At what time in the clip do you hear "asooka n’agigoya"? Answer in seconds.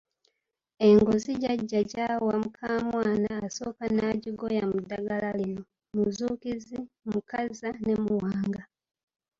3.45-4.63